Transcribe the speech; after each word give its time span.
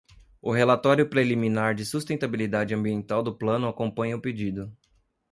O 0.41 0.51
relatório 0.51 1.07
preliminar 1.07 1.75
de 1.75 1.85
sustentabilidade 1.85 2.73
ambiental 2.73 3.21
do 3.21 3.35
plano 3.37 3.67
acompanha 3.67 4.17
o 4.17 4.19
pedido. 4.19 4.75